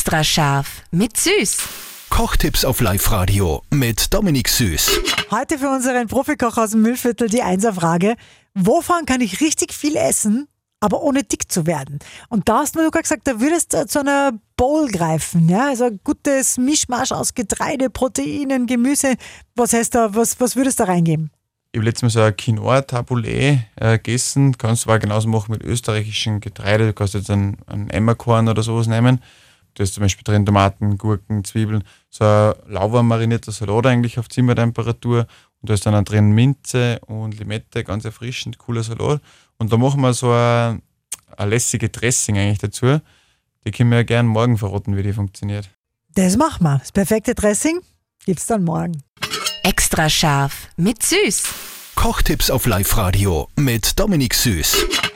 Extra 0.00 0.24
scharf 0.24 0.82
mit 0.92 1.18
Süß. 1.18 1.58
Kochtipps 2.08 2.64
auf 2.64 2.80
Live-Radio 2.80 3.62
mit 3.70 4.14
Dominik 4.14 4.48
Süß. 4.48 4.98
Heute 5.30 5.58
für 5.58 5.68
unseren 5.68 6.06
Profikoch 6.06 6.56
aus 6.56 6.70
dem 6.70 6.80
Müllviertel 6.80 7.28
die 7.28 7.42
Einser-Frage. 7.42 8.16
Wovon 8.54 9.04
kann 9.04 9.20
ich 9.20 9.42
richtig 9.42 9.74
viel 9.74 9.96
essen, 9.96 10.48
aber 10.80 11.02
ohne 11.02 11.22
dick 11.22 11.52
zu 11.52 11.66
werden? 11.66 11.98
Und 12.30 12.48
da 12.48 12.60
hast 12.60 12.76
du 12.76 12.80
mir 12.80 12.90
gesagt, 12.90 13.26
da 13.26 13.40
würdest 13.42 13.74
du 13.74 13.86
zu 13.86 14.00
einer 14.00 14.32
Bowl 14.56 14.88
greifen. 14.88 15.50
Ja? 15.50 15.68
Also 15.68 15.84
ein 15.84 16.00
gutes 16.02 16.56
Mischmasch 16.56 17.12
aus 17.12 17.34
Getreide, 17.34 17.90
Proteinen, 17.90 18.66
Gemüse. 18.66 19.16
Was 19.54 19.74
heißt 19.74 19.94
da, 19.94 20.14
was, 20.14 20.40
was 20.40 20.56
würdest 20.56 20.80
du 20.80 20.84
da 20.84 20.92
reingeben? 20.92 21.30
Ich 21.72 21.78
habe 21.78 21.84
letztes 21.84 22.02
Mal 22.04 22.08
so 22.08 22.20
ein 22.22 22.34
Quinoa-Taboulet 22.34 23.58
äh, 23.76 23.98
gegessen. 23.98 24.56
Kannst 24.56 24.86
du 24.86 24.88
aber 24.88 24.98
genauso 24.98 25.28
machen 25.28 25.52
mit 25.52 25.62
österreichischem 25.62 26.40
Getreide. 26.40 26.86
Du 26.86 26.94
kannst 26.94 27.12
jetzt 27.12 27.28
einen, 27.28 27.58
einen 27.66 27.90
Emmerkorn 27.90 28.48
oder 28.48 28.62
sowas 28.62 28.86
nehmen. 28.86 29.20
Da 29.74 29.84
ist 29.84 29.94
zum 29.94 30.02
Beispiel 30.02 30.24
drin 30.24 30.44
Tomaten, 30.44 30.98
Gurken, 30.98 31.44
Zwiebeln. 31.44 31.84
So 32.08 32.24
ein 32.24 32.54
lauwarm 32.66 33.08
marinierter 33.08 33.52
Salat 33.52 33.86
eigentlich 33.86 34.18
auf 34.18 34.28
Zimmertemperatur. 34.28 35.26
Und 35.60 35.70
da 35.70 35.74
ist 35.74 35.86
dann 35.86 35.94
auch 35.94 36.04
drin 36.04 36.32
Minze 36.32 36.98
und 37.06 37.38
Limette, 37.38 37.84
ganz 37.84 38.04
erfrischend, 38.04 38.58
cooler 38.58 38.82
Salat. 38.82 39.20
Und 39.58 39.72
da 39.72 39.76
machen 39.76 40.00
wir 40.00 40.12
so 40.14 40.32
ein, 40.32 40.82
ein 41.36 41.48
lässige 41.48 41.88
Dressing 41.88 42.38
eigentlich 42.38 42.58
dazu. 42.58 43.00
Die 43.64 43.70
können 43.70 43.90
wir 43.90 43.98
ja 43.98 44.04
gerne 44.04 44.28
morgen 44.28 44.56
verraten, 44.56 44.96
wie 44.96 45.02
die 45.02 45.12
funktioniert. 45.12 45.68
Das 46.14 46.36
machen 46.36 46.64
wir. 46.64 46.78
Das 46.78 46.92
perfekte 46.92 47.34
Dressing 47.34 47.80
gibt's 48.24 48.46
dann 48.46 48.64
morgen. 48.64 49.02
Extra 49.62 50.08
scharf 50.08 50.68
mit 50.76 51.02
Süß. 51.02 51.44
Kochtipps 51.94 52.50
auf 52.50 52.66
Live-Radio 52.66 53.48
mit 53.56 53.98
Dominik 53.98 54.34
Süß. 54.34 55.10